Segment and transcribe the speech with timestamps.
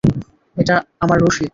[0.57, 0.65] এই
[0.99, 1.49] আমার রসিদ।